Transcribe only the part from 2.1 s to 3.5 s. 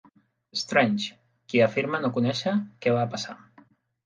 conèixer què va passar.